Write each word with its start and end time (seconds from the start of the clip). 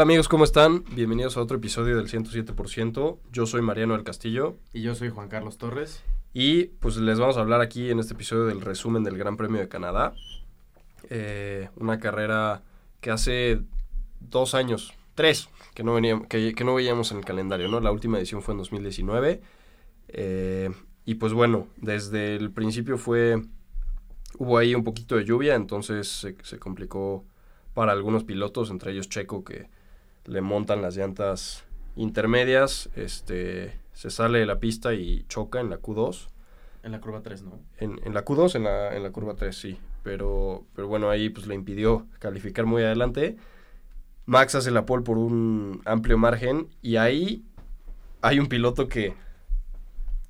Hola 0.00 0.04
amigos, 0.04 0.28
¿cómo 0.28 0.44
están? 0.44 0.82
Bienvenidos 0.94 1.36
a 1.36 1.42
otro 1.42 1.58
episodio 1.58 1.98
del 1.98 2.08
107%. 2.08 3.18
Yo 3.32 3.44
soy 3.44 3.60
Mariano 3.60 3.92
del 3.92 4.02
Castillo. 4.02 4.56
Y 4.72 4.80
yo 4.80 4.94
soy 4.94 5.10
Juan 5.10 5.28
Carlos 5.28 5.58
Torres. 5.58 6.02
Y 6.32 6.68
pues 6.80 6.96
les 6.96 7.18
vamos 7.18 7.36
a 7.36 7.40
hablar 7.40 7.60
aquí 7.60 7.90
en 7.90 7.98
este 7.98 8.14
episodio 8.14 8.46
del 8.46 8.62
resumen 8.62 9.04
del 9.04 9.18
Gran 9.18 9.36
Premio 9.36 9.60
de 9.60 9.68
Canadá. 9.68 10.14
Eh, 11.10 11.68
una 11.76 12.00
carrera 12.00 12.62
que 13.02 13.10
hace 13.10 13.60
dos 14.20 14.54
años, 14.54 14.94
tres, 15.14 15.50
que 15.74 15.84
no, 15.84 15.92
veníamos, 15.92 16.28
que, 16.28 16.54
no 16.64 16.76
veíamos 16.76 17.12
en 17.12 17.18
el 17.18 17.26
calendario, 17.26 17.68
¿no? 17.68 17.78
La 17.80 17.92
última 17.92 18.16
edición 18.16 18.40
fue 18.40 18.54
en 18.54 18.58
2019. 18.60 19.42
Eh, 20.08 20.70
y 21.04 21.16
pues 21.16 21.34
bueno, 21.34 21.66
desde 21.76 22.36
el 22.36 22.50
principio 22.52 22.96
fue... 22.96 23.42
Hubo 24.38 24.56
ahí 24.56 24.74
un 24.74 24.82
poquito 24.82 25.16
de 25.16 25.26
lluvia, 25.26 25.56
entonces 25.56 26.08
se, 26.08 26.36
se 26.42 26.58
complicó 26.58 27.22
para 27.74 27.92
algunos 27.92 28.24
pilotos, 28.24 28.70
entre 28.70 28.92
ellos 28.92 29.10
Checo, 29.10 29.44
que 29.44 29.68
le 30.26 30.40
montan 30.40 30.82
las 30.82 30.96
llantas 30.96 31.64
intermedias, 31.96 32.90
este, 32.94 33.78
se 33.92 34.10
sale 34.10 34.38
de 34.38 34.46
la 34.46 34.60
pista 34.60 34.94
y 34.94 35.24
choca 35.28 35.60
en 35.60 35.70
la 35.70 35.80
Q2. 35.80 36.28
En 36.82 36.92
la 36.92 37.00
curva 37.00 37.20
3, 37.20 37.42
¿no? 37.42 37.60
En, 37.78 38.00
en 38.04 38.14
la 38.14 38.24
Q2, 38.24 38.54
en 38.54 38.64
la, 38.64 38.96
en 38.96 39.02
la 39.02 39.10
curva 39.10 39.34
3, 39.34 39.54
sí. 39.54 39.78
Pero, 40.02 40.64
pero 40.74 40.88
bueno, 40.88 41.10
ahí 41.10 41.28
pues 41.28 41.46
le 41.46 41.54
impidió 41.54 42.06
calificar 42.18 42.64
muy 42.64 42.82
adelante. 42.82 43.36
Max 44.24 44.54
hace 44.54 44.70
la 44.70 44.86
pole 44.86 45.02
por 45.02 45.18
un 45.18 45.82
amplio 45.84 46.16
margen 46.16 46.68
y 46.80 46.96
ahí 46.96 47.44
hay 48.22 48.38
un 48.38 48.46
piloto 48.46 48.88
que 48.88 49.14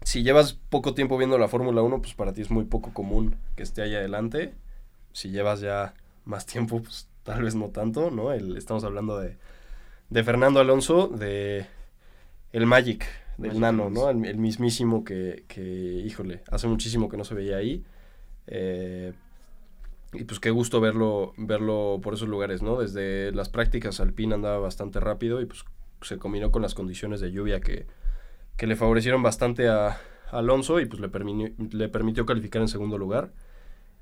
si 0.02 0.22
llevas 0.22 0.54
poco 0.54 0.94
tiempo 0.94 1.18
viendo 1.18 1.38
la 1.38 1.48
Fórmula 1.48 1.82
1, 1.82 2.00
pues 2.00 2.14
para 2.14 2.32
ti 2.32 2.40
es 2.40 2.50
muy 2.50 2.64
poco 2.64 2.92
común 2.92 3.36
que 3.56 3.62
esté 3.62 3.82
ahí 3.82 3.94
adelante. 3.94 4.54
Si 5.12 5.30
llevas 5.30 5.60
ya 5.60 5.94
más 6.24 6.46
tiempo, 6.46 6.80
pues 6.82 7.08
tal 7.22 7.42
vez 7.42 7.54
no 7.54 7.68
tanto, 7.68 8.10
¿no? 8.10 8.32
El, 8.32 8.56
estamos 8.56 8.84
hablando 8.84 9.18
de, 9.18 9.36
de 10.10 10.24
Fernando 10.24 10.60
Alonso, 10.60 11.08
de 11.08 11.66
el 12.52 12.66
Magic, 12.66 13.06
del 13.38 13.60
Nano, 13.60 13.88
¿no? 13.90 14.10
El, 14.10 14.36
mismísimo 14.36 15.04
que, 15.04 15.44
que, 15.48 15.62
híjole, 15.62 16.42
hace 16.50 16.66
muchísimo 16.66 17.08
que 17.08 17.16
no 17.16 17.24
se 17.24 17.34
veía 17.34 17.56
ahí. 17.56 17.84
Eh, 18.46 19.12
y 20.12 20.24
pues 20.24 20.40
qué 20.40 20.50
gusto 20.50 20.80
verlo, 20.80 21.32
verlo 21.36 22.00
por 22.02 22.14
esos 22.14 22.28
lugares, 22.28 22.62
¿no? 22.62 22.80
Desde 22.80 23.32
las 23.32 23.48
prácticas 23.48 24.00
Alpine 24.00 24.34
andaba 24.34 24.58
bastante 24.58 25.00
rápido 25.00 25.40
y 25.40 25.46
pues 25.46 25.64
se 26.02 26.18
combinó 26.18 26.50
con 26.50 26.62
las 26.62 26.74
condiciones 26.74 27.20
de 27.20 27.30
lluvia 27.30 27.60
que, 27.60 27.86
que 28.56 28.66
le 28.66 28.76
favorecieron 28.76 29.22
bastante 29.22 29.68
a, 29.68 30.00
Alonso 30.32 30.80
y 30.80 30.86
pues 30.86 31.00
le, 31.00 31.08
le 31.72 31.88
permitió 31.88 32.26
calificar 32.26 32.62
en 32.62 32.68
segundo 32.68 32.98
lugar. 32.98 33.30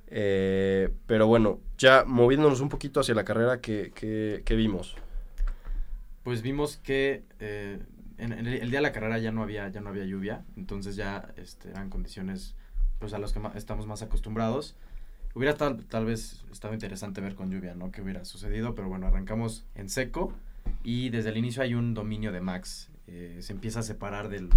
Eh, 0.08 0.90
pero 1.06 1.26
bueno, 1.26 1.60
ya 1.76 2.04
moviéndonos 2.06 2.60
un 2.60 2.68
poquito 2.68 3.00
hacia 3.00 3.14
la 3.14 3.24
carrera, 3.24 3.60
¿qué, 3.60 4.42
vimos? 4.50 4.96
Pues 6.28 6.42
vimos 6.42 6.76
que 6.76 7.24
eh, 7.40 7.78
en, 8.18 8.32
el, 8.34 8.70
día 8.70 8.80
de 8.80 8.82
la 8.82 8.92
carrera 8.92 9.16
ya 9.16 9.32
no 9.32 9.42
había, 9.42 9.66
ya 9.70 9.80
no 9.80 9.88
había 9.88 10.04
lluvia, 10.04 10.44
entonces 10.58 10.94
ya 10.94 11.32
este, 11.38 11.70
eran 11.70 11.88
condiciones 11.88 12.54
pues, 12.98 13.14
a 13.14 13.18
las 13.18 13.32
que 13.32 13.40
estamos 13.54 13.86
más 13.86 14.02
acostumbrados. 14.02 14.76
Hubiera 15.34 15.56
tal, 15.56 15.86
tal 15.86 16.04
vez 16.04 16.44
estado 16.52 16.74
interesante 16.74 17.22
ver 17.22 17.34
con 17.34 17.50
lluvia, 17.50 17.74
¿no? 17.74 17.90
Que 17.90 18.02
hubiera 18.02 18.26
sucedido, 18.26 18.74
pero 18.74 18.90
bueno, 18.90 19.06
arrancamos 19.06 19.64
en 19.74 19.88
seco 19.88 20.34
y 20.84 21.08
desde 21.08 21.30
el 21.30 21.38
inicio 21.38 21.62
hay 21.62 21.72
un 21.72 21.94
dominio 21.94 22.30
de 22.30 22.42
Max. 22.42 22.90
Eh, 23.06 23.38
se 23.40 23.54
empieza 23.54 23.80
a 23.80 23.82
separar 23.82 24.28
del, 24.28 24.50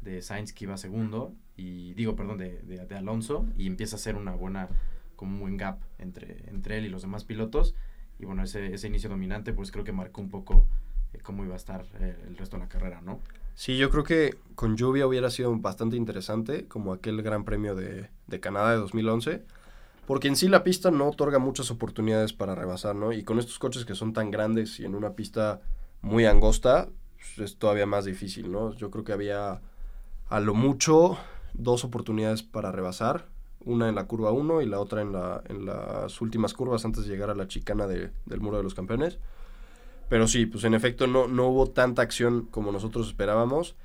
de 0.00 0.22
Sainz 0.22 0.54
que 0.54 0.64
iba 0.64 0.78
segundo, 0.78 1.34
y 1.58 1.92
digo, 1.92 2.16
perdón, 2.16 2.38
de, 2.38 2.62
de, 2.62 2.96
Alonso, 2.96 3.44
y 3.58 3.66
empieza 3.66 3.96
a 3.96 3.98
ser 3.98 4.16
una 4.16 4.32
buena, 4.32 4.70
como 5.16 5.34
un 5.34 5.40
buen 5.40 5.56
gap 5.58 5.78
entre, 5.98 6.48
entre 6.48 6.78
él 6.78 6.86
y 6.86 6.88
los 6.88 7.02
demás 7.02 7.24
pilotos. 7.24 7.74
Y 8.18 8.24
bueno, 8.24 8.42
ese, 8.44 8.72
ese 8.72 8.86
inicio 8.86 9.10
dominante, 9.10 9.52
pues 9.52 9.70
creo 9.70 9.84
que 9.84 9.92
marcó 9.92 10.22
un 10.22 10.30
poco 10.30 10.66
cómo 11.22 11.44
iba 11.44 11.54
a 11.54 11.56
estar 11.56 11.84
eh, 12.00 12.16
el 12.26 12.36
resto 12.36 12.56
de 12.56 12.62
la 12.62 12.68
carrera, 12.68 13.00
¿no? 13.00 13.20
Sí, 13.54 13.76
yo 13.76 13.90
creo 13.90 14.04
que 14.04 14.36
con 14.54 14.76
lluvia 14.76 15.06
hubiera 15.06 15.30
sido 15.30 15.54
bastante 15.56 15.96
interesante, 15.96 16.66
como 16.68 16.92
aquel 16.92 17.22
Gran 17.22 17.44
Premio 17.44 17.74
de, 17.74 18.08
de 18.26 18.40
Canadá 18.40 18.72
de 18.72 18.78
2011. 18.78 19.44
Porque 20.06 20.28
en 20.28 20.36
sí 20.36 20.48
la 20.48 20.64
pista 20.64 20.90
no 20.90 21.08
otorga 21.08 21.38
muchas 21.38 21.70
oportunidades 21.70 22.32
para 22.32 22.54
rebasar, 22.54 22.96
¿no? 22.96 23.12
Y 23.12 23.22
con 23.22 23.38
estos 23.38 23.58
coches 23.58 23.84
que 23.84 23.94
son 23.94 24.12
tan 24.12 24.30
grandes 24.30 24.80
y 24.80 24.84
en 24.84 24.94
una 24.94 25.12
pista 25.12 25.60
muy 26.00 26.26
angosta, 26.26 26.88
pues, 27.16 27.50
es 27.50 27.56
todavía 27.56 27.86
más 27.86 28.04
difícil, 28.04 28.50
¿no? 28.50 28.74
Yo 28.74 28.90
creo 28.90 29.04
que 29.04 29.12
había 29.12 29.60
a 30.28 30.40
lo 30.40 30.54
mucho 30.54 31.18
dos 31.54 31.84
oportunidades 31.84 32.42
para 32.42 32.72
rebasar, 32.72 33.28
una 33.64 33.88
en 33.88 33.94
la 33.94 34.06
curva 34.06 34.32
1 34.32 34.62
y 34.62 34.66
la 34.66 34.80
otra 34.80 35.02
en, 35.02 35.12
la, 35.12 35.42
en 35.48 35.66
las 35.66 36.20
últimas 36.20 36.52
curvas 36.52 36.84
antes 36.84 37.04
de 37.04 37.10
llegar 37.10 37.30
a 37.30 37.34
la 37.34 37.46
chicana 37.46 37.86
del 37.86 38.40
muro 38.40 38.56
de 38.56 38.64
los 38.64 38.74
campeones. 38.74 39.18
Pero 40.12 40.28
sí, 40.28 40.44
pues 40.44 40.64
en 40.64 40.74
efecto 40.74 41.06
no, 41.06 41.26
no 41.26 41.46
hubo 41.46 41.70
tanta 41.70 42.02
acción 42.02 42.44
como 42.50 42.70
nosotros 42.70 43.06
esperábamos. 43.06 43.76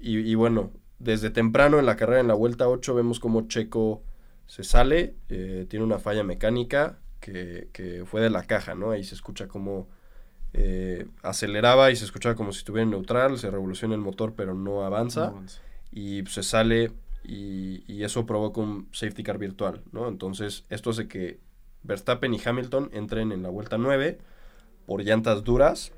y, 0.00 0.34
bueno, 0.36 0.70
desde 0.98 1.28
temprano 1.28 1.78
en 1.78 1.84
la 1.84 1.96
carrera, 1.96 2.20
en 2.20 2.28
la 2.28 2.34
vuelta 2.34 2.66
8, 2.66 2.94
vemos 2.94 3.20
como 3.20 3.46
Checo 3.46 4.02
se 4.46 4.64
sale, 4.64 5.16
eh, 5.28 5.66
tiene 5.68 5.84
una 5.84 5.98
falla 5.98 6.24
mecánica 6.24 6.98
que, 7.20 7.68
que, 7.74 8.06
fue 8.06 8.22
de 8.22 8.30
la 8.30 8.44
caja, 8.44 8.74
¿no? 8.74 8.90
Ahí 8.90 9.04
se 9.04 9.14
escucha 9.14 9.48
como 9.48 9.86
eh, 10.54 11.06
aceleraba 11.22 11.90
y 11.90 11.96
se 11.96 12.06
escuchaba 12.06 12.34
como 12.34 12.50
si 12.52 12.60
estuviera 12.60 12.84
en 12.84 12.92
neutral, 12.92 13.36
se 13.36 13.50
revoluciona 13.50 13.94
el 13.94 14.00
motor 14.00 14.32
pero 14.34 14.54
no 14.54 14.82
avanza, 14.82 15.34
y 15.90 16.24
se 16.24 16.42
sale 16.42 16.90
y, 17.22 18.02
eso 18.02 18.24
provoca 18.24 18.62
un 18.62 18.88
safety 18.92 19.22
car 19.22 19.36
virtual, 19.36 19.82
¿no? 19.92 20.08
Entonces 20.08 20.64
esto 20.70 20.88
hace 20.88 21.06
que 21.06 21.38
Verstappen 21.82 22.32
y 22.32 22.40
Hamilton 22.42 22.88
entren 22.94 23.30
en 23.30 23.42
la 23.42 23.50
vuelta 23.50 23.76
9 23.76 24.31
por 24.86 25.02
llantas 25.02 25.44
duras. 25.44 25.92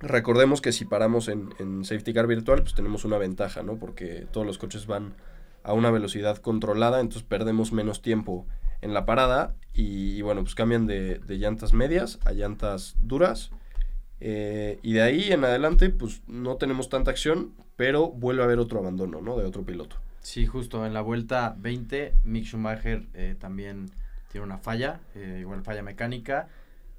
Recordemos 0.00 0.60
que 0.60 0.72
si 0.72 0.84
paramos 0.84 1.28
en, 1.28 1.84
safety 1.84 2.12
car 2.12 2.26
virtual 2.26 2.62
pues 2.62 2.74
tenemos 2.74 3.04
una 3.04 3.18
ventaja, 3.18 3.62
¿no? 3.62 3.76
Porque 3.76 4.26
todos 4.30 4.46
los 4.46 4.58
coches 4.58 4.86
van 4.86 5.14
a 5.64 5.72
una 5.72 5.90
velocidad 5.90 6.38
controlada, 6.38 7.00
entonces 7.00 7.24
perdemos 7.24 7.72
menos 7.72 8.00
tiempo 8.00 8.46
en 8.80 8.94
la 8.94 9.04
parada 9.04 9.54
y, 9.74 10.22
bueno, 10.22 10.42
pues 10.42 10.54
cambian 10.54 10.86
de, 10.86 11.20
llantas 11.26 11.72
medias 11.72 12.20
a 12.24 12.32
llantas 12.32 12.96
duras 13.00 13.50
eh, 14.20 14.78
y 14.82 14.92
de 14.92 15.02
ahí 15.02 15.32
en 15.32 15.44
adelante, 15.44 15.90
pues 15.90 16.22
no 16.26 16.56
tenemos 16.56 16.88
tanta 16.88 17.10
acción, 17.10 17.52
pero 17.76 18.08
vuelve 18.08 18.42
a 18.42 18.44
haber 18.44 18.58
otro 18.58 18.78
abandono, 18.78 19.20
¿no? 19.20 19.36
De 19.36 19.44
otro 19.44 19.64
piloto. 19.64 19.96
Sí, 20.20 20.46
justo 20.46 20.84
en 20.84 20.94
la 20.94 21.00
vuelta 21.00 21.54
20, 21.58 22.14
Mick 22.24 22.44
Schumacher 22.44 23.06
eh, 23.14 23.36
también 23.38 23.90
tiene 24.30 24.44
una 24.44 24.58
falla, 24.58 25.00
eh, 25.14 25.38
igual 25.40 25.62
falla 25.62 25.82
mecánica, 25.82 26.48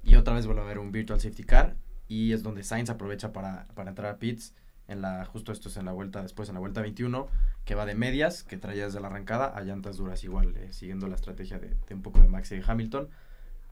y 0.02 0.16
otra 0.16 0.34
vez 0.34 0.46
vuelve 0.46 0.62
a 0.62 0.64
haber 0.64 0.78
un 0.78 0.92
virtual 0.92 1.20
safety 1.20 1.44
car, 1.44 1.76
y 2.08 2.32
es 2.32 2.42
donde 2.42 2.62
Sainz 2.62 2.90
aprovecha 2.90 3.32
para, 3.32 3.66
para 3.74 3.90
entrar 3.90 4.12
a 4.12 4.18
pits. 4.18 4.54
En 4.88 5.02
la, 5.02 5.24
justo 5.24 5.52
esto 5.52 5.68
es 5.68 5.76
en 5.76 5.84
la 5.84 5.92
vuelta, 5.92 6.20
después 6.20 6.48
en 6.48 6.54
la 6.54 6.60
vuelta 6.60 6.80
21, 6.80 7.28
que 7.64 7.76
va 7.76 7.86
de 7.86 7.94
medias, 7.94 8.42
que 8.42 8.56
traía 8.56 8.86
desde 8.86 9.00
la 9.00 9.06
arrancada, 9.06 9.46
a 9.46 9.60
llantas 9.60 9.96
duras 9.96 10.24
igual, 10.24 10.54
siguiendo 10.70 11.06
la 11.06 11.14
estrategia 11.14 11.60
de, 11.60 11.76
de 11.88 11.94
un 11.94 12.02
poco 12.02 12.20
de 12.20 12.26
Max 12.26 12.50
y 12.50 12.60
Hamilton. 12.66 13.08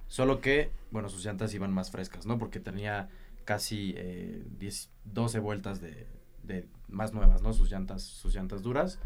Solo 0.09 0.41
que, 0.41 0.71
bueno, 0.91 1.09
sus 1.09 1.25
llantas 1.25 1.53
iban 1.55 1.73
más 1.73 1.91
frescas, 1.91 2.25
¿no? 2.25 2.39
Porque 2.39 2.61
tenía 2.61 3.09
casi 3.45 3.95
12 5.05 5.39
eh, 5.39 5.41
vueltas 5.41 5.81
de, 5.81 6.67
más 6.89 7.13
nuevas, 7.13 7.43
¿no? 7.43 7.53
Sus 7.53 7.71
llantas, 7.71 8.03
sus 8.03 8.35
llantas 8.35 8.63
duras. 8.63 8.99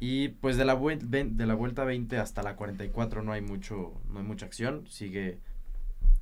Y 0.00 0.28
pues 0.28 0.56
de 0.56 0.64
la, 0.64 0.74
de 0.76 1.46
la 1.46 1.54
vuelta 1.54 1.84
20 1.84 2.18
hasta 2.18 2.42
la 2.42 2.56
44 2.56 3.22
no 3.22 3.32
hay 3.32 3.40
mucho, 3.40 4.00
no 4.10 4.20
hay 4.20 4.24
mucha 4.24 4.46
acción. 4.46 4.86
Sigue, 4.86 5.38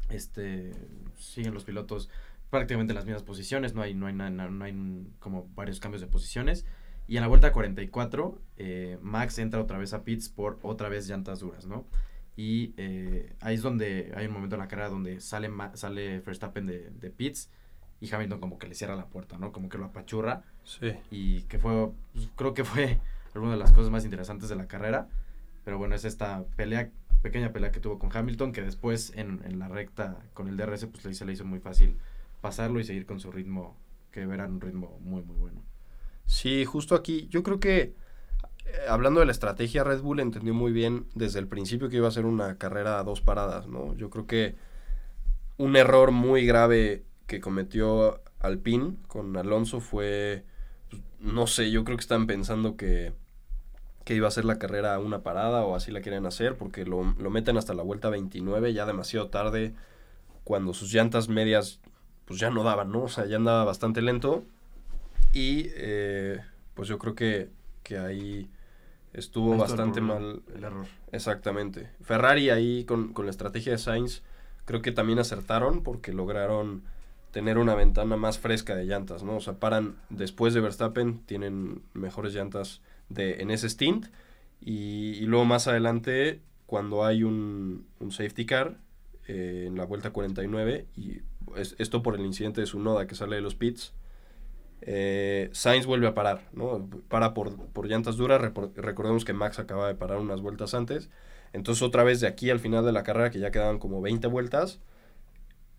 este, 0.09 0.73
siguen 1.17 1.55
los 1.55 1.65
pilotos 1.65 2.11
prácticamente 2.51 2.93
en 2.93 2.97
las 2.97 3.05
mismas 3.05 3.23
posiciones. 3.23 3.75
No 3.75 3.83
hay, 3.83 3.95
no 3.95 4.07
hay, 4.07 4.13
no 4.13 4.65
hay 4.65 5.07
como 5.19 5.49
varios 5.55 5.81
cambios 5.81 6.01
de 6.01 6.07
posiciones. 6.07 6.65
Y 7.09 7.17
en 7.17 7.23
la 7.23 7.29
vuelta 7.29 7.53
44, 7.53 8.41
eh, 8.57 8.99
Max 9.01 9.39
entra 9.39 9.61
otra 9.61 9.79
vez 9.79 9.93
a 9.93 10.03
pits 10.03 10.29
por 10.29 10.59
otra 10.63 10.89
vez 10.89 11.07
llantas 11.09 11.41
duras, 11.41 11.67
¿no? 11.67 11.87
Y 12.37 12.75
eh, 12.77 13.35
ahí 13.41 13.55
es 13.55 13.63
donde 13.63 14.13
hay 14.17 14.27
un 14.27 14.33
momento 14.33 14.57
en 14.57 14.61
la 14.61 14.69
carrera 14.69 14.89
donde 14.89 15.21
sale, 15.21 15.51
sale 15.75 16.21
Verstappen 16.21 16.67
de, 16.67 16.91
de 16.91 17.11
pits 17.11 17.49
y 18.01 18.13
Hamilton 18.13 18.41
como 18.41 18.59
que 18.59 18.67
le 18.67 18.75
cierra 18.75 18.97
la 18.97 19.07
puerta, 19.07 19.39
¿no? 19.39 19.53
Como 19.53 19.69
que 19.69 19.79
lo 19.79 19.87
apachurra. 19.87 20.43
Sí. 20.65 20.95
Y 21.11 21.43
que 21.43 21.59
fue, 21.59 21.91
pues, 22.13 22.29
creo 22.37 22.55
que 22.55 22.65
fue 22.65 23.01
alguna 23.35 23.53
de 23.53 23.59
las 23.59 23.73
cosas 23.73 23.91
más 23.91 24.05
interesantes 24.05 24.49
de 24.49 24.57
la 24.57 24.67
carrera. 24.67 25.09
Pero 25.65 25.79
bueno, 25.79 25.95
es 25.95 26.05
esta 26.05 26.45
pelea, 26.57 26.91
pequeña 27.27 27.53
pelea 27.53 27.73
que 27.73 27.81
tuvo 27.81 27.99
con 27.99 28.17
Hamilton, 28.17 28.53
que 28.53 28.63
después 28.63 29.13
en, 29.17 29.43
en 29.45 29.59
la 29.59 29.67
recta 29.67 30.17
con 30.33 30.47
el 30.47 30.57
DRS, 30.57 30.87
pues 30.87 31.05
le, 31.05 31.13
se 31.13 31.25
le 31.25 31.33
hizo 31.33 31.45
muy 31.45 31.59
fácil 31.59 31.97
pasarlo 32.41 32.79
y 32.79 32.85
seguir 32.85 33.05
con 33.05 33.19
su 33.19 33.33
ritmo, 33.33 33.77
que 34.13 34.21
era 34.23 34.47
un 34.47 34.61
ritmo 34.61 34.97
muy, 35.01 35.23
muy 35.23 35.35
bueno. 35.35 35.61
Sí, 36.25 36.65
justo 36.65 36.95
aquí, 36.95 37.27
yo 37.29 37.43
creo 37.43 37.59
que 37.59 37.81
eh, 37.81 37.95
hablando 38.89 39.19
de 39.19 39.27
la 39.27 39.33
estrategia, 39.33 39.83
Red 39.83 40.03
Bull 40.03 40.21
entendió 40.21 40.55
muy 40.55 40.71
bien 40.71 41.07
desde 41.17 41.41
el 41.41 41.49
principio 41.49 41.89
que 41.89 41.97
iba 41.97 42.07
a 42.07 42.13
ser 42.13 42.27
una 42.27 42.59
carrera 42.59 43.01
a 43.01 43.03
dos 43.03 43.21
paradas, 43.21 43.67
¿no? 43.67 43.97
Yo 43.97 44.09
creo 44.09 44.29
que 44.29 44.55
un 45.57 45.75
error 45.75 46.13
muy 46.13 46.47
grave 46.47 47.03
que 47.27 47.41
cometió 47.41 48.23
Alpine 48.39 48.99
con 49.09 49.37
Alonso 49.37 49.81
fue, 49.81 50.45
pues, 50.91 51.03
no 51.19 51.49
sé, 51.49 51.73
yo 51.73 51.83
creo 51.83 51.97
que 51.97 52.03
están 52.03 52.29
pensando 52.29 52.77
que, 52.77 53.15
que 54.07 54.15
iba 54.15 54.29
a 54.29 54.31
ser 54.31 54.45
la 54.45 54.61
carrera 54.61 54.95
a 54.95 55.01
una 55.01 55.25
parada 55.25 55.65
o 55.65 55.75
así 55.75 55.91
la 55.91 56.01
quieren 56.01 56.27
hacer, 56.27 56.57
porque 56.57 56.87
lo, 56.87 57.03
lo 57.19 57.29
meten 57.29 57.57
hasta 57.57 57.75
la 57.75 57.83
vuelta 57.83 58.09
29, 58.09 58.73
ya 58.73 58.87
demasiado 58.87 59.31
tarde, 59.31 59.75
cuando 60.45 60.73
sus 60.75 60.93
llantas 60.93 61.29
medias 61.29 61.81
pues 62.25 62.39
ya 62.39 62.49
no 62.51 62.63
daban, 62.63 62.93
¿no? 62.93 63.03
O 63.03 63.09
sea, 63.09 63.27
ya 63.27 63.35
andaba 63.35 63.65
bastante 63.65 64.03
lento. 64.03 64.45
Y 65.33 65.71
eh, 65.75 66.41
pues 66.75 66.89
yo 66.89 66.99
creo 66.99 67.17
que, 67.17 67.51
que 67.83 67.99
ahí 67.99 68.49
estuvo 69.13 69.55
Ahí 69.55 69.55
estuvo 69.55 69.55
el 69.55 69.59
bastante 69.59 70.01
problema, 70.01 70.21
mal. 70.21 70.43
El 70.55 70.63
error. 70.63 70.87
Exactamente. 71.11 71.91
Ferrari 72.01 72.51
ahí 72.51 72.85
con, 72.85 73.13
con 73.13 73.27
la 73.27 73.33
estrategia 73.33 73.73
de 73.73 73.79
Sainz 73.79 74.23
creo 74.67 74.83
que 74.83 74.93
también 74.93 75.19
acertaron 75.19 75.83
porque 75.83 76.13
lograron 76.13 76.85
tener 77.33 77.59
una 77.59 77.75
ventana 77.75 78.17
más 78.17 78.39
fresca 78.39 78.77
de 78.77 78.85
llantas, 78.85 79.25
¿no? 79.25 79.37
O 79.37 79.41
sea, 79.41 79.55
paran 79.55 79.97
después 80.11 80.55
de 80.55 80.61
Verstappen, 80.61 81.19
tienen 81.27 81.83
mejores 81.93 82.35
llantas 82.35 82.83
de, 83.09 83.43
en 83.43 83.51
ese 83.51 83.69
stint 83.69 84.07
y, 84.61 85.21
luego 85.27 85.45
más 85.45 85.69
adelante 85.69 86.41
cuando 86.67 87.05
hay 87.05 87.23
un, 87.23 87.87
un 88.01 88.11
safety 88.11 88.47
car 88.47 88.79
eh, 89.29 89.65
en 89.69 89.77
la 89.77 89.85
vuelta 89.85 90.11
49 90.11 90.87
y 90.97 91.21
es- 91.57 91.77
esto 91.79 92.03
por 92.03 92.15
el 92.17 92.25
incidente 92.25 92.61
de 92.61 92.67
su 92.67 92.81
noda 92.81 93.07
que 93.07 93.15
sale 93.15 93.37
de 93.37 93.43
los 93.43 93.55
pits, 93.55 93.95
eh, 94.83 95.49
Sainz 95.53 95.87
vuelve 95.87 96.07
a 96.07 96.15
parar, 96.15 96.49
¿no? 96.53 96.89
Para 97.09 97.35
por, 97.35 97.57
por 97.69 97.87
llantas 97.87 98.17
duras, 98.17 98.41
recordemos 98.77 99.25
que 99.25 99.33
Max 99.33 99.59
acaba 99.59 99.89
de 99.89 99.95
parar 99.95 100.19
unas 100.19 100.41
vueltas 100.41 100.75
antes, 100.75 101.09
entonces 101.53 101.83
otra 101.83 102.05
vez 102.05 102.21
de 102.21 102.27
aquí 102.29 102.51
al 102.51 102.61
final 102.61 102.85
de 102.85 102.93
la 102.93 103.03
carrera, 103.03 103.31
que 103.31 103.39
ya 103.41 103.51
quedaban 103.51 103.79
como 103.79 104.01
20 104.03 104.27
vueltas, 104.29 104.81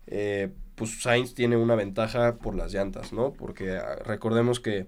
eh, 0.06 0.50
pues 0.74 1.02
Sainz 1.02 1.34
tiene 1.34 1.56
una 1.56 1.74
ventaja 1.74 2.36
por 2.38 2.54
las 2.54 2.72
llantas, 2.72 3.12
¿no? 3.12 3.32
Porque 3.32 3.76
ah, 3.76 3.96
recordemos 4.04 4.60
que 4.60 4.86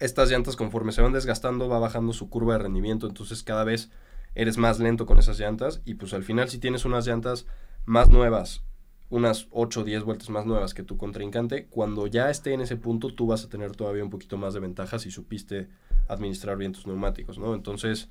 estas 0.00 0.30
llantas 0.30 0.56
conforme 0.56 0.92
se 0.92 1.02
van 1.02 1.12
desgastando 1.12 1.68
va 1.68 1.78
bajando 1.78 2.12
su 2.12 2.28
curva 2.28 2.54
de 2.54 2.60
rendimiento, 2.60 3.06
entonces 3.06 3.42
cada 3.42 3.64
vez 3.64 3.90
eres 4.34 4.58
más 4.58 4.80
lento 4.80 5.06
con 5.06 5.18
esas 5.18 5.38
llantas 5.38 5.82
y 5.84 5.94
pues 5.94 6.12
al 6.14 6.24
final 6.24 6.48
si 6.48 6.58
tienes 6.58 6.84
unas 6.84 7.06
llantas 7.06 7.46
más 7.84 8.08
nuevas, 8.08 8.62
unas 9.10 9.48
8 9.50 9.80
o 9.80 9.84
10 9.84 10.04
vueltas 10.04 10.30
más 10.30 10.46
nuevas 10.46 10.74
que 10.74 10.82
tu 10.82 10.96
contrincante, 10.96 11.66
cuando 11.66 12.06
ya 12.06 12.30
esté 12.30 12.52
en 12.54 12.60
ese 12.60 12.76
punto 12.76 13.14
tú 13.14 13.26
vas 13.26 13.44
a 13.44 13.48
tener 13.48 13.72
todavía 13.76 14.02
un 14.02 14.10
poquito 14.10 14.36
más 14.36 14.54
de 14.54 14.60
ventaja 14.60 14.98
si 14.98 15.10
supiste 15.10 15.68
administrar 16.08 16.56
bien 16.56 16.72
tus 16.72 16.86
neumáticos, 16.86 17.38
¿no? 17.38 17.54
Entonces 17.54 18.08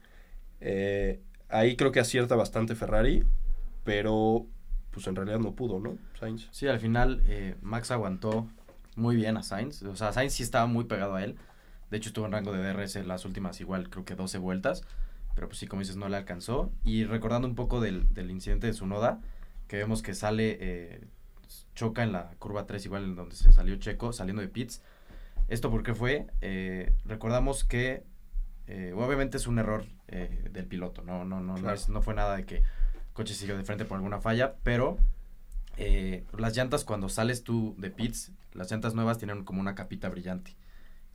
eh, 0.61 1.21
ahí 1.49 1.75
creo 1.75 1.91
que 1.91 1.99
acierta 1.99 2.35
bastante 2.35 2.75
Ferrari, 2.75 3.23
pero 3.83 4.45
pues 4.91 5.07
en 5.07 5.15
realidad 5.15 5.39
no 5.39 5.53
pudo, 5.53 5.79
¿no? 5.79 5.97
Sainz. 6.19 6.47
Sí, 6.51 6.67
al 6.67 6.79
final 6.79 7.23
eh, 7.25 7.55
Max 7.61 7.91
aguantó 7.91 8.47
muy 8.95 9.15
bien 9.15 9.37
a 9.37 9.43
Sainz. 9.43 9.83
O 9.83 9.95
sea, 9.95 10.11
Sainz 10.11 10.33
sí 10.33 10.43
estaba 10.43 10.65
muy 10.65 10.85
pegado 10.85 11.15
a 11.15 11.23
él. 11.23 11.35
De 11.91 11.97
hecho, 11.97 12.09
estuvo 12.09 12.25
en 12.25 12.31
rango 12.31 12.51
de 12.51 12.61
DRS 12.61 12.95
las 13.05 13.25
últimas, 13.25 13.59
igual 13.61 13.89
creo 13.89 14.05
que 14.05 14.15
12 14.15 14.37
vueltas. 14.37 14.83
Pero 15.35 15.47
pues 15.47 15.59
sí, 15.59 15.67
como 15.67 15.81
dices, 15.81 15.95
no 15.95 16.09
le 16.09 16.17
alcanzó. 16.17 16.71
Y 16.83 17.05
recordando 17.05 17.47
un 17.47 17.55
poco 17.55 17.79
del, 17.81 18.13
del 18.13 18.29
incidente 18.31 18.67
de 18.67 18.73
Sunoda, 18.73 19.21
que 19.67 19.77
vemos 19.77 20.01
que 20.01 20.13
sale, 20.13 20.57
eh, 20.59 21.01
choca 21.75 22.03
en 22.03 22.11
la 22.11 22.31
curva 22.39 22.65
3, 22.67 22.85
igual 22.85 23.03
en 23.05 23.15
donde 23.15 23.35
se 23.35 23.51
salió 23.51 23.75
Checo, 23.77 24.11
saliendo 24.13 24.41
de 24.41 24.49
pits. 24.49 24.81
¿Esto 25.47 25.71
por 25.71 25.81
qué 25.83 25.93
fue? 25.95 26.27
Eh, 26.41 26.93
recordamos 27.05 27.63
que 27.63 28.03
eh, 28.67 28.93
obviamente 28.95 29.37
es 29.37 29.47
un 29.47 29.57
error 29.59 29.85
eh, 30.09 30.47
del 30.51 30.65
piloto, 30.67 31.01
no, 31.01 31.25
no, 31.25 31.39
no, 31.41 31.53
no, 31.57 31.71
es- 31.73 31.89
no 31.89 32.01
fue 32.03 32.13
nada 32.13 32.35
de 32.35 32.45
que 32.45 32.57
el 32.57 32.63
coche 33.13 33.33
siguió 33.33 33.57
de 33.57 33.63
frente 33.63 33.83
por 33.85 33.95
alguna 33.97 34.19
falla, 34.21 34.55
pero 34.61 34.97
eh, 35.77 36.23
las 36.37 36.55
llantas 36.55 36.83
cuando 36.83 37.09
sales 37.09 37.43
tú 37.43 37.73
de 37.79 37.89
pits, 37.89 38.31
las 38.53 38.69
llantas 38.69 38.93
nuevas 38.93 39.17
tienen 39.17 39.43
como 39.43 39.59
una 39.61 39.73
capita 39.75 40.09
brillante. 40.09 40.55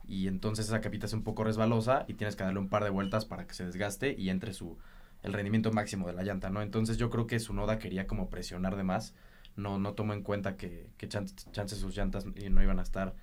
Y 0.07 0.27
entonces 0.27 0.67
esa 0.67 0.81
capita 0.81 1.05
es 1.07 1.13
un 1.13 1.23
poco 1.23 1.43
resbalosa 1.43 2.05
y 2.07 2.13
tienes 2.15 2.35
que 2.35 2.43
darle 2.43 2.59
un 2.59 2.69
par 2.69 2.83
de 2.83 2.89
vueltas 2.89 3.25
para 3.25 3.47
que 3.47 3.53
se 3.53 3.65
desgaste 3.65 4.15
y 4.17 4.29
entre 4.29 4.53
su 4.53 4.77
el 5.23 5.33
rendimiento 5.33 5.71
máximo 5.71 6.05
de 6.07 6.13
la 6.13 6.23
llanta, 6.23 6.49
¿no? 6.51 6.61
Entonces 6.61 6.97
yo 6.97 7.09
creo 7.09 7.25
que 7.25 7.39
su 7.39 7.53
noda 7.53 7.79
quería 7.79 8.05
como 8.05 8.29
presionar 8.29 8.75
de 8.75 8.83
más, 8.83 9.15
no, 9.55 9.79
no 9.79 9.93
tomó 9.93 10.13
en 10.13 10.21
cuenta 10.21 10.55
que, 10.55 10.87
que 10.97 11.07
chan- 11.07 11.25
chances 11.51 11.79
sus 11.79 11.95
llantas 11.97 12.25
no 12.25 12.61
iban 12.63 12.77
a 12.79 12.83
estar 12.83 13.15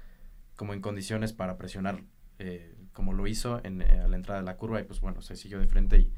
como 0.56 0.74
en 0.74 0.80
condiciones 0.80 1.32
para 1.32 1.58
presionar 1.58 2.02
eh, 2.38 2.74
como 2.92 3.12
lo 3.12 3.26
hizo 3.26 3.60
en, 3.64 3.82
eh, 3.82 4.00
a 4.04 4.08
la 4.08 4.16
entrada 4.16 4.40
de 4.40 4.46
la 4.46 4.56
curva 4.56 4.80
y 4.80 4.84
pues 4.84 5.00
bueno, 5.00 5.22
se 5.22 5.36
siguió 5.36 5.60
de 5.60 5.66
frente 5.68 5.98
y 5.98 6.12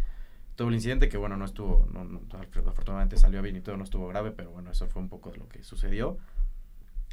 todo 0.56 0.68
el 0.68 0.74
incidente 0.74 1.08
que 1.08 1.16
bueno, 1.16 1.36
no 1.36 1.44
estuvo, 1.44 1.86
no, 1.92 2.04
no, 2.04 2.20
afortunadamente 2.66 3.16
salió 3.16 3.42
bien 3.42 3.56
y 3.56 3.60
todo 3.60 3.76
no 3.76 3.84
estuvo 3.84 4.08
grave, 4.08 4.30
pero 4.32 4.50
bueno, 4.50 4.70
eso 4.70 4.86
fue 4.86 5.02
un 5.02 5.08
poco 5.08 5.30
de 5.30 5.38
lo 5.38 5.48
que 5.48 5.62
sucedió. 5.64 6.18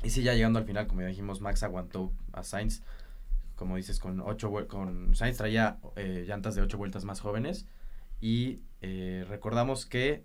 Y 0.04 0.10
sí, 0.10 0.24
ya 0.24 0.34
llegando 0.34 0.60
al 0.60 0.66
final, 0.66 0.88
como 0.88 1.02
ya 1.02 1.08
dijimos, 1.08 1.42
Max 1.42 1.64
aguantó 1.64 2.12
a 2.34 2.44
Sainz, 2.44 2.82
como 3.62 3.76
dices, 3.76 4.00
con 4.00 4.22
ocho 4.22 4.52
con 4.68 5.14
Sainz 5.14 5.38
traía 5.38 5.78
eh, 5.96 6.26
llantas 6.28 6.56
de 6.56 6.64
ocho 6.64 6.80
vueltas 6.80 7.06
más 7.06 7.20
jóvenes 7.20 7.68
y 8.20 8.62
eh, 8.82 9.24
recordamos 9.30 9.86
que 9.86 10.24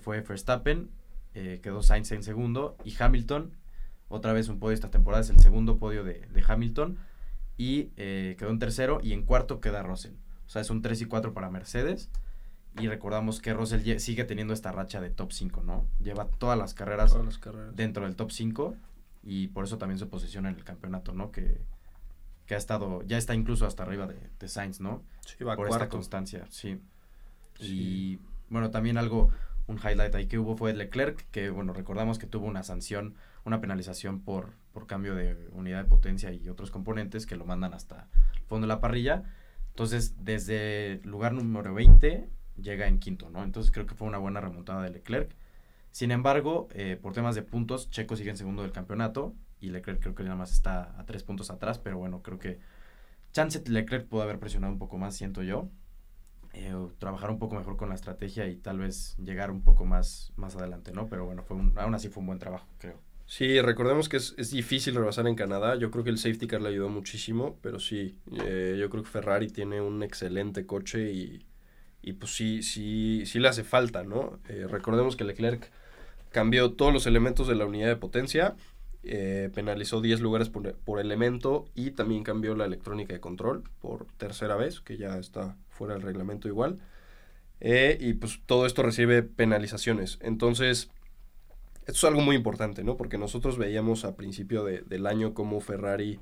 fue 0.00 0.22
Verstappen, 0.22 0.90
eh, 1.34 1.60
quedó 1.62 1.84
Sainz 1.84 2.10
en 2.10 2.24
segundo 2.24 2.76
y 2.82 3.00
Hamilton, 3.00 3.52
otra 4.08 4.32
vez 4.32 4.48
un 4.48 4.58
podio 4.58 4.74
esta 4.74 4.90
temporada, 4.90 5.22
es 5.22 5.30
el 5.30 5.38
segundo 5.38 5.78
podio 5.78 6.02
de, 6.02 6.26
de 6.26 6.44
Hamilton 6.44 6.98
y 7.56 7.90
quedó 8.34 8.50
en 8.50 8.58
tercero 8.58 8.98
y 9.04 9.12
en 9.12 9.22
cuarto 9.22 9.60
queda 9.60 9.84
Russell. 9.84 10.14
O 10.46 10.48
sea, 10.48 10.60
es 10.60 10.70
un 10.70 10.82
3 10.82 11.02
y 11.02 11.04
4 11.04 11.34
para 11.34 11.50
Mercedes. 11.50 12.10
Y 12.80 12.88
recordamos 12.88 13.40
que 13.40 13.54
Russell 13.54 13.98
sigue 13.98 14.24
teniendo 14.24 14.52
esta 14.52 14.72
racha 14.72 15.00
de 15.00 15.10
top 15.10 15.30
5, 15.30 15.62
¿no? 15.62 15.86
Lleva 16.00 16.26
todas 16.26 16.58
las 16.58 16.74
carreras 16.74 17.12
Todas 17.12 17.26
las 17.26 17.38
carreras. 17.38 17.76
dentro 17.76 18.04
del 18.04 18.16
top 18.16 18.32
5 18.32 18.74
y 19.22 19.48
por 19.48 19.64
eso 19.64 19.78
también 19.78 19.98
su 19.98 20.08
posición 20.08 20.46
en 20.46 20.56
el 20.56 20.64
campeonato, 20.64 21.12
¿no? 21.12 21.30
Que, 21.30 21.60
que 22.48 22.54
ha 22.54 22.58
estado, 22.58 23.02
ya 23.02 23.18
está 23.18 23.34
incluso 23.34 23.66
hasta 23.66 23.82
arriba 23.82 24.06
de, 24.06 24.16
de 24.40 24.48
Sainz, 24.48 24.80
¿no? 24.80 25.02
Sí, 25.20 25.44
va 25.44 25.54
por 25.54 25.68
esta 25.68 25.90
constancia, 25.90 26.46
sí. 26.48 26.80
Sí. 27.60 27.66
Y 27.66 28.18
bueno, 28.48 28.70
también 28.70 28.96
algo, 28.96 29.30
un 29.66 29.76
highlight 29.76 30.14
ahí 30.14 30.26
que 30.26 30.38
hubo 30.38 30.56
fue 30.56 30.72
Leclerc, 30.72 31.26
que 31.30 31.50
bueno, 31.50 31.74
recordamos 31.74 32.18
que 32.18 32.26
tuvo 32.26 32.46
una 32.46 32.62
sanción, 32.62 33.14
una 33.44 33.60
penalización 33.60 34.20
por, 34.20 34.54
por 34.72 34.86
cambio 34.86 35.14
de 35.14 35.36
unidad 35.52 35.84
de 35.84 35.90
potencia 35.90 36.32
y 36.32 36.48
otros 36.48 36.70
componentes 36.70 37.26
que 37.26 37.36
lo 37.36 37.44
mandan 37.44 37.74
hasta 37.74 38.08
el 38.34 38.42
fondo 38.46 38.66
de 38.66 38.68
la 38.68 38.80
parrilla. 38.80 39.24
Entonces, 39.68 40.24
desde 40.24 41.02
lugar 41.04 41.34
número 41.34 41.74
20 41.74 42.30
llega 42.56 42.88
en 42.88 42.98
quinto, 42.98 43.28
¿no? 43.28 43.44
Entonces 43.44 43.70
creo 43.70 43.84
que 43.84 43.94
fue 43.94 44.08
una 44.08 44.18
buena 44.18 44.40
remontada 44.40 44.82
de 44.82 44.90
Leclerc. 44.90 45.30
Sin 45.90 46.12
embargo, 46.12 46.68
eh, 46.72 46.98
por 47.00 47.12
temas 47.12 47.34
de 47.34 47.42
puntos, 47.42 47.90
Checo 47.90 48.16
sigue 48.16 48.30
en 48.30 48.38
segundo 48.38 48.62
del 48.62 48.72
campeonato 48.72 49.34
y 49.60 49.70
Leclerc 49.70 50.00
creo 50.00 50.14
que 50.14 50.22
nada 50.24 50.36
más 50.36 50.52
está 50.52 50.98
a 50.98 51.04
tres 51.06 51.22
puntos 51.22 51.50
atrás, 51.50 51.78
pero 51.78 51.98
bueno, 51.98 52.22
creo 52.22 52.38
que 52.38 52.58
Chance 53.32 53.62
Leclerc 53.68 54.06
pudo 54.08 54.22
haber 54.22 54.38
presionado 54.38 54.72
un 54.72 54.78
poco 54.78 54.98
más, 54.98 55.16
siento 55.16 55.42
yo. 55.42 55.68
Eh, 56.54 56.74
trabajar 56.98 57.30
un 57.30 57.38
poco 57.38 57.56
mejor 57.56 57.76
con 57.76 57.90
la 57.90 57.94
estrategia 57.94 58.46
y 58.48 58.56
tal 58.56 58.78
vez 58.78 59.16
llegar 59.18 59.50
un 59.50 59.62
poco 59.62 59.84
más, 59.84 60.32
más 60.36 60.56
adelante, 60.56 60.92
¿no? 60.92 61.06
Pero 61.08 61.26
bueno, 61.26 61.42
fue 61.44 61.56
un- 61.56 61.72
aún 61.78 61.94
así 61.94 62.08
fue 62.08 62.20
un 62.22 62.26
buen 62.28 62.38
trabajo, 62.38 62.66
creo. 62.78 62.98
Sí, 63.26 63.60
recordemos 63.60 64.08
que 64.08 64.16
es, 64.16 64.34
es 64.38 64.50
difícil 64.50 64.94
rebasar 64.94 65.26
en 65.26 65.34
Canadá. 65.34 65.76
Yo 65.76 65.90
creo 65.90 66.02
que 66.02 66.10
el 66.10 66.18
safety 66.18 66.46
car 66.46 66.62
le 66.62 66.70
ayudó 66.70 66.88
muchísimo, 66.88 67.58
pero 67.60 67.78
sí, 67.78 68.16
eh, 68.46 68.76
yo 68.80 68.88
creo 68.88 69.02
que 69.02 69.10
Ferrari 69.10 69.48
tiene 69.48 69.82
un 69.82 70.02
excelente 70.02 70.64
coche 70.64 71.12
y, 71.12 71.46
y 72.02 72.14
pues 72.14 72.34
sí, 72.34 72.62
sí, 72.62 73.24
sí 73.26 73.38
le 73.38 73.48
hace 73.48 73.64
falta, 73.64 74.02
¿no? 74.02 74.38
Eh, 74.48 74.66
recordemos 74.68 75.14
que 75.16 75.24
Leclerc 75.24 75.70
cambió 76.32 76.72
todos 76.72 76.92
los 76.92 77.06
elementos 77.06 77.48
de 77.48 77.54
la 77.56 77.66
unidad 77.66 77.88
de 77.88 77.96
potencia, 77.96 78.56
eh, 79.08 79.50
penalizó 79.54 80.00
10 80.00 80.20
lugares 80.20 80.48
por, 80.48 80.74
por 80.74 81.00
elemento 81.00 81.66
y 81.74 81.90
también 81.92 82.22
cambió 82.24 82.54
la 82.54 82.64
electrónica 82.66 83.14
de 83.14 83.20
control 83.20 83.64
por 83.80 84.06
tercera 84.18 84.56
vez, 84.56 84.80
que 84.80 84.96
ya 84.96 85.18
está 85.18 85.56
fuera 85.70 85.94
del 85.94 86.02
reglamento 86.02 86.48
igual. 86.48 86.78
Eh, 87.60 87.98
y 88.00 88.12
pues 88.14 88.40
todo 88.46 88.66
esto 88.66 88.82
recibe 88.82 89.22
penalizaciones. 89.22 90.18
Entonces, 90.22 90.90
esto 91.86 91.92
es 91.92 92.04
algo 92.04 92.20
muy 92.20 92.36
importante, 92.36 92.84
¿no? 92.84 92.96
Porque 92.96 93.18
nosotros 93.18 93.58
veíamos 93.58 94.04
a 94.04 94.14
principio 94.14 94.62
de- 94.64 94.82
del 94.82 95.06
año 95.06 95.34
cómo 95.34 95.60
Ferrari 95.60 96.20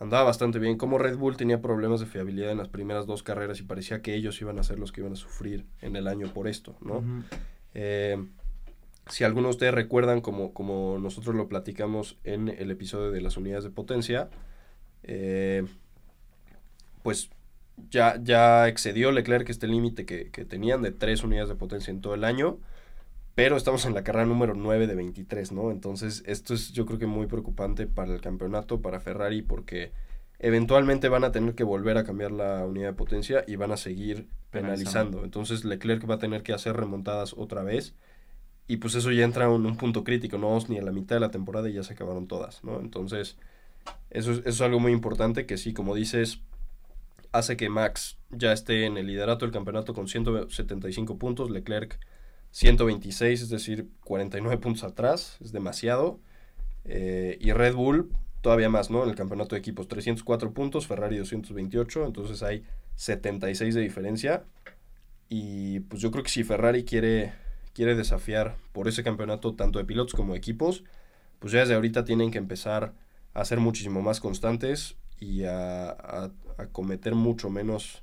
andaba 0.00 0.24
bastante 0.24 0.58
bien, 0.58 0.76
cómo 0.76 0.98
Red 0.98 1.16
Bull 1.16 1.36
tenía 1.36 1.62
problemas 1.62 2.00
de 2.00 2.06
fiabilidad 2.06 2.50
en 2.50 2.58
las 2.58 2.68
primeras 2.68 3.06
dos 3.06 3.22
carreras 3.22 3.60
y 3.60 3.62
parecía 3.62 4.02
que 4.02 4.14
ellos 4.14 4.40
iban 4.40 4.58
a 4.58 4.64
ser 4.64 4.78
los 4.78 4.90
que 4.92 5.00
iban 5.00 5.12
a 5.12 5.16
sufrir 5.16 5.64
en 5.80 5.94
el 5.96 6.08
año 6.08 6.26
por 6.34 6.48
esto, 6.48 6.76
¿no? 6.80 7.02
Eh, 7.74 8.18
si 9.08 9.24
algunos 9.24 9.50
de 9.50 9.50
ustedes 9.50 9.74
recuerdan, 9.74 10.20
como, 10.20 10.52
como 10.54 10.98
nosotros 10.98 11.34
lo 11.34 11.48
platicamos 11.48 12.18
en 12.24 12.48
el 12.48 12.70
episodio 12.70 13.10
de 13.10 13.20
las 13.20 13.36
unidades 13.36 13.64
de 13.64 13.70
potencia, 13.70 14.30
eh, 15.02 15.64
pues 17.02 17.30
ya, 17.90 18.18
ya 18.22 18.68
excedió 18.68 19.12
Leclerc 19.12 19.48
este 19.50 19.66
límite 19.68 20.06
que, 20.06 20.30
que 20.30 20.44
tenían 20.44 20.82
de 20.82 20.92
tres 20.92 21.22
unidades 21.24 21.48
de 21.48 21.54
potencia 21.56 21.90
en 21.90 22.00
todo 22.00 22.14
el 22.14 22.24
año, 22.24 22.58
pero 23.34 23.56
estamos 23.56 23.84
en 23.84 23.94
la 23.94 24.04
carrera 24.04 24.26
número 24.26 24.54
9 24.54 24.86
de 24.86 24.94
23, 24.94 25.52
¿no? 25.52 25.70
Entonces 25.70 26.22
esto 26.26 26.54
es 26.54 26.72
yo 26.72 26.86
creo 26.86 26.98
que 26.98 27.06
muy 27.06 27.26
preocupante 27.26 27.86
para 27.86 28.14
el 28.14 28.20
campeonato, 28.20 28.80
para 28.80 29.00
Ferrari, 29.00 29.42
porque 29.42 29.92
eventualmente 30.38 31.08
van 31.08 31.24
a 31.24 31.32
tener 31.32 31.54
que 31.54 31.64
volver 31.64 31.98
a 31.98 32.04
cambiar 32.04 32.32
la 32.32 32.64
unidad 32.64 32.88
de 32.88 32.92
potencia 32.94 33.44
y 33.46 33.56
van 33.56 33.72
a 33.72 33.76
seguir 33.76 34.28
Penalizando. 34.50 35.18
penalizando. 35.18 35.24
Entonces 35.24 35.64
Leclerc 35.64 36.08
va 36.08 36.14
a 36.14 36.18
tener 36.18 36.42
que 36.42 36.52
hacer 36.52 36.76
remontadas 36.76 37.34
otra 37.36 37.62
vez. 37.64 37.94
Y 38.66 38.78
pues 38.78 38.94
eso 38.94 39.12
ya 39.12 39.24
entra 39.24 39.44
en 39.44 39.66
un 39.66 39.76
punto 39.76 40.04
crítico, 40.04 40.38
no 40.38 40.48
vamos 40.48 40.68
ni 40.68 40.78
a 40.78 40.82
la 40.82 40.92
mitad 40.92 41.16
de 41.16 41.20
la 41.20 41.30
temporada 41.30 41.68
y 41.68 41.74
ya 41.74 41.82
se 41.82 41.92
acabaron 41.92 42.26
todas, 42.26 42.64
¿no? 42.64 42.80
Entonces, 42.80 43.36
eso 44.10 44.32
es, 44.32 44.38
eso 44.38 44.48
es 44.48 44.60
algo 44.62 44.80
muy 44.80 44.92
importante 44.92 45.44
que 45.44 45.58
sí, 45.58 45.74
como 45.74 45.94
dices, 45.94 46.40
hace 47.32 47.56
que 47.56 47.68
Max 47.68 48.16
ya 48.30 48.52
esté 48.52 48.86
en 48.86 48.96
el 48.96 49.06
liderato 49.06 49.44
del 49.44 49.52
campeonato 49.52 49.92
con 49.92 50.08
175 50.08 51.18
puntos, 51.18 51.50
Leclerc 51.50 51.98
126, 52.54 53.42
es 53.42 53.48
decir, 53.48 53.88
49 54.04 54.58
puntos 54.58 54.84
atrás, 54.84 55.38
es 55.42 55.50
demasiado. 55.50 56.20
Eh, 56.84 57.36
y 57.40 57.50
Red 57.50 57.74
Bull 57.74 58.12
todavía 58.42 58.68
más, 58.68 58.90
¿no? 58.90 59.02
En 59.02 59.10
el 59.10 59.16
campeonato 59.16 59.56
de 59.56 59.58
equipos, 59.58 59.88
304 59.88 60.52
puntos, 60.52 60.86
Ferrari 60.86 61.16
228, 61.18 62.06
entonces 62.06 62.44
hay 62.44 62.62
76 62.94 63.74
de 63.74 63.80
diferencia. 63.80 64.44
Y 65.28 65.80
pues 65.80 66.00
yo 66.00 66.12
creo 66.12 66.22
que 66.22 66.30
si 66.30 66.44
Ferrari 66.44 66.84
quiere, 66.84 67.32
quiere 67.74 67.94
desafiar 67.94 68.56
por 68.72 68.88
ese 68.88 69.02
campeonato 69.02 69.54
tanto 69.54 69.78
de 69.78 69.84
pilotos 69.84 70.14
como 70.14 70.32
de 70.32 70.38
equipos, 70.38 70.84
pues 71.40 71.52
ya 71.52 71.60
desde 71.60 71.74
ahorita 71.74 72.04
tienen 72.04 72.30
que 72.30 72.38
empezar 72.38 72.94
a 73.34 73.44
ser 73.44 73.58
muchísimo 73.60 74.00
más 74.00 74.20
constantes 74.20 74.96
y 75.18 75.44
a, 75.44 75.90
a, 75.90 76.30
cometer 76.72 77.14
mucho 77.14 77.50
menos... 77.50 78.02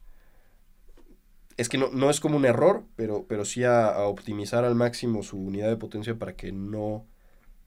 Es 1.58 1.70
que 1.70 1.78
no, 1.78 1.90
no, 1.92 2.10
es 2.10 2.20
como 2.20 2.38
un 2.38 2.46
error, 2.46 2.84
pero, 2.96 3.25
pero 3.28 3.46
sí 3.46 3.63
a, 3.63 3.98
optimizar 4.00 4.66
al 4.66 4.75
máximo 4.75 5.24
su 5.24 5.38
unidad 5.38 5.70
de 5.70 5.78
potencia 5.78 6.16
para 6.20 6.36
que 6.36 6.51
no... 6.51 7.08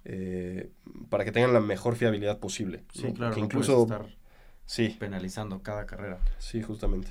Eh, 0.04 0.70
para 1.08 1.24
que 1.24 1.32
tengan 1.32 1.54
la 1.54 1.60
mejor 1.60 1.96
fiabilidad 1.96 2.38
posible. 2.38 2.84
Sí, 2.92 3.14
claro. 3.14 3.38
incluso 3.38 3.84
estar 3.84 4.06
sí. 4.66 4.96
penalizando 4.98 5.62
cada 5.62 5.86
carrera. 5.86 6.18
Sí, 6.38 6.60
justamente. 6.60 7.10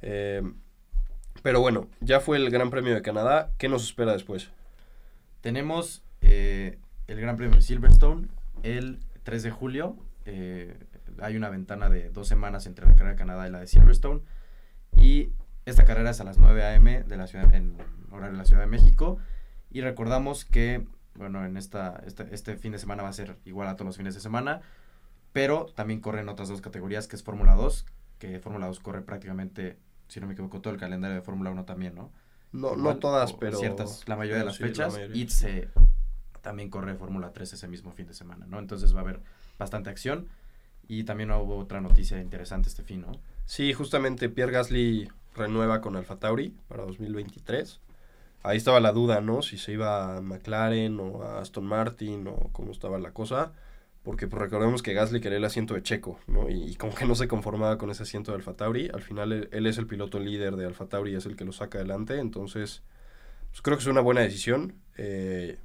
Eh, 0.00 0.42
pero 1.42 1.60
bueno, 1.60 1.88
ya 2.00 2.20
fue 2.20 2.36
el 2.36 2.50
Gran 2.50 2.70
Premio 2.70 2.94
de 2.94 3.02
Canadá. 3.02 3.50
¿Qué 3.58 3.68
nos 3.68 3.84
espera 3.84 4.12
después? 4.12 4.50
Tenemos 5.40 6.02
eh, 6.20 6.78
el 7.06 7.20
Gran 7.20 7.36
Premio 7.36 7.56
de 7.56 7.62
Silverstone 7.62 8.28
el 8.62 9.00
3 9.24 9.42
de 9.42 9.50
julio. 9.50 9.96
Eh, 10.24 10.76
hay 11.20 11.36
una 11.36 11.48
ventana 11.48 11.88
de 11.88 12.10
dos 12.10 12.28
semanas 12.28 12.66
entre 12.66 12.86
la 12.86 12.92
carrera 12.92 13.12
de 13.12 13.18
Canadá 13.18 13.48
y 13.48 13.50
la 13.50 13.60
de 13.60 13.66
Silverstone. 13.66 14.20
Y 14.96 15.30
esta 15.64 15.84
carrera 15.84 16.10
es 16.10 16.20
a 16.20 16.24
las 16.24 16.38
9 16.38 16.62
a.m. 16.64 17.04
de 17.04 17.16
la 17.16 17.26
ciudad, 17.26 17.52
en 17.54 17.76
horario 18.10 18.32
de 18.32 18.38
la 18.38 18.44
Ciudad 18.44 18.62
de 18.62 18.68
México. 18.68 19.18
Y 19.70 19.80
recordamos 19.80 20.44
que, 20.44 20.86
bueno, 21.14 21.44
en 21.44 21.56
esta, 21.56 22.02
este, 22.06 22.56
fin 22.56 22.72
de 22.72 22.78
semana 22.78 23.02
va 23.02 23.08
a 23.08 23.12
ser 23.12 23.36
igual 23.44 23.68
a 23.68 23.76
todos 23.76 23.86
los 23.86 23.96
fines 23.96 24.14
de 24.14 24.20
semana. 24.20 24.60
Pero 25.32 25.66
también 25.74 26.00
corren 26.00 26.28
otras 26.28 26.48
dos 26.48 26.60
categorías, 26.60 27.08
que 27.08 27.16
es 27.16 27.22
Fórmula 27.22 27.54
2, 27.54 27.86
que 28.18 28.38
Fórmula 28.38 28.66
2 28.66 28.80
corre 28.80 29.02
prácticamente 29.02 29.78
si 30.12 30.20
no 30.20 30.26
me 30.26 30.34
equivoco, 30.34 30.60
todo 30.60 30.74
el 30.74 30.78
calendario 30.78 31.16
de 31.16 31.22
Fórmula 31.22 31.50
1 31.50 31.64
también, 31.64 31.94
¿no? 31.94 32.10
No, 32.52 32.76
no 32.76 32.98
todas, 32.98 33.32
pero... 33.32 33.58
Ciertas, 33.58 34.06
la 34.06 34.14
mayoría 34.14 34.40
de 34.40 34.44
las 34.44 34.58
fechas. 34.58 34.98
Y 35.14 35.26
se 35.30 35.68
también 36.42 36.68
corre 36.68 36.94
Fórmula 36.96 37.32
3 37.32 37.54
ese 37.54 37.66
mismo 37.66 37.92
fin 37.92 38.06
de 38.06 38.12
semana, 38.12 38.44
¿no? 38.46 38.58
Entonces 38.58 38.94
va 38.94 38.98
a 38.98 39.02
haber 39.02 39.20
bastante 39.58 39.88
acción. 39.88 40.28
Y 40.86 41.04
también 41.04 41.30
hubo 41.30 41.56
otra 41.56 41.80
noticia 41.80 42.20
interesante 42.20 42.68
este 42.68 42.82
fin, 42.82 43.00
¿no? 43.00 43.12
Sí, 43.46 43.72
justamente 43.72 44.28
Pierre 44.28 44.52
Gasly 44.52 45.08
renueva 45.34 45.80
con 45.80 45.96
Alfa 45.96 46.16
Tauri 46.16 46.54
para 46.68 46.84
2023. 46.84 47.80
Ahí 48.42 48.58
estaba 48.58 48.80
la 48.80 48.92
duda, 48.92 49.22
¿no? 49.22 49.40
Si 49.40 49.56
se 49.56 49.72
iba 49.72 50.18
a 50.18 50.20
McLaren 50.20 51.00
o 51.00 51.22
a 51.22 51.40
Aston 51.40 51.64
Martin 51.64 52.26
o 52.26 52.50
cómo 52.52 52.72
estaba 52.72 52.98
la 52.98 53.12
cosa 53.12 53.52
porque 54.02 54.26
pues, 54.26 54.42
recordemos 54.42 54.82
que 54.82 54.94
Gasly 54.94 55.20
quería 55.20 55.38
el 55.38 55.44
asiento 55.44 55.74
de 55.74 55.82
Checo, 55.82 56.18
¿no? 56.26 56.50
Y, 56.50 56.74
como 56.74 56.94
que 56.94 57.06
no 57.06 57.14
se 57.14 57.28
conformaba 57.28 57.78
con 57.78 57.90
ese 57.90 58.02
asiento 58.02 58.32
de 58.32 58.36
Alfa 58.36 58.54
Tauri. 58.54 58.90
Al 58.92 59.02
final 59.02 59.48
él, 59.50 59.66
es 59.66 59.78
el 59.78 59.86
piloto 59.86 60.18
líder 60.18 60.56
de 60.56 60.66
Alfa 60.66 60.86
Tauri 60.86 61.12
y 61.12 61.14
es 61.14 61.26
el 61.26 61.36
que 61.36 61.44
lo 61.44 61.52
saca 61.52 61.78
adelante. 61.78 62.18
Entonces, 62.18 62.82
pues, 63.50 63.62
creo 63.62 63.76
que 63.76 63.82
es 63.82 63.88
una 63.88 64.00
buena 64.00 64.22
decisión. 64.22 64.74
Eh, 64.96 65.58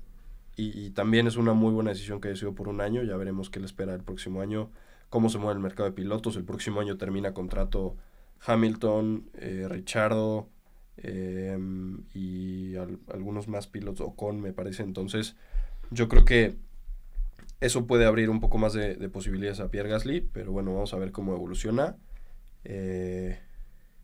y, 0.56 0.92
también 0.92 1.28
es 1.28 1.36
una 1.36 1.54
muy 1.54 1.72
buena 1.72 1.92
decisión 1.92 2.22
que 2.22 2.36
sido 2.36 2.54
por 2.54 2.68
un 2.68 2.82
año. 2.82 3.04
Ya 3.04 3.18
veremos 3.18 3.50
qué 3.50 3.60
le 3.60 3.66
espera 3.66 3.94
el 3.96 4.04
próximo 4.04 4.42
año, 4.42 4.70
cómo 5.10 5.30
se 5.30 5.40
mueve 5.40 5.54
el 5.54 5.64
mercado 5.64 5.90
de 5.90 5.96
pilotos. 5.96 6.36
El 6.36 6.44
próximo 6.44 6.80
año 6.80 6.98
termina 6.98 7.34
contrato 7.34 7.96
Hamilton, 8.46 9.30
eh, 9.36 9.66
Richardo 9.68 10.48
eh, 10.98 11.58
y 12.14 12.76
algunos 12.76 13.48
más 13.48 13.68
pilotos, 13.68 14.02
Ocon 14.08 14.42
me 14.42 14.54
parece. 14.54 14.84
Entonces, 14.84 15.36
yo 15.92 16.08
creo 16.08 16.26
que 16.26 16.58
eso 17.60 17.88
puede 17.88 18.06
abrir 18.06 18.30
un 18.30 18.40
poco 18.40 18.58
más 18.58 18.74
de, 18.74 18.96
posibilidades 19.10 19.60
a 19.60 19.70
Pierre 19.70 19.90
Gasly, 19.90 20.22
pero 20.22 20.52
bueno, 20.52 20.74
vamos 20.74 20.94
a 20.94 20.98
ver 20.98 21.12
cómo 21.12 21.34
evoluciona. 21.34 21.98
Eh, 22.64 23.40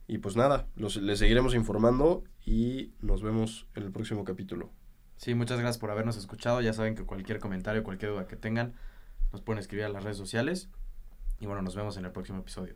y 0.07 0.17
pues 0.17 0.35
nada, 0.35 0.67
los, 0.75 0.97
les 0.97 1.19
seguiremos 1.19 1.55
informando 1.55 2.23
y 2.45 2.93
nos 3.01 3.21
vemos 3.21 3.67
en 3.75 3.83
el 3.83 3.91
próximo 3.91 4.23
capítulo. 4.23 4.71
Sí, 5.17 5.35
muchas 5.35 5.59
gracias 5.59 5.77
por 5.77 5.91
habernos 5.91 6.17
escuchado. 6.17 6.61
Ya 6.61 6.73
saben 6.73 6.95
que 6.95 7.03
cualquier 7.03 7.39
comentario, 7.39 7.83
cualquier 7.83 8.11
duda 8.11 8.27
que 8.27 8.35
tengan, 8.35 8.73
nos 9.31 9.41
pueden 9.41 9.59
escribir 9.59 9.85
a 9.85 9.89
las 9.89 10.03
redes 10.03 10.17
sociales. 10.17 10.69
Y 11.39 11.45
bueno, 11.45 11.61
nos 11.61 11.75
vemos 11.75 11.95
en 11.97 12.05
el 12.05 12.11
próximo 12.11 12.39
episodio. 12.39 12.75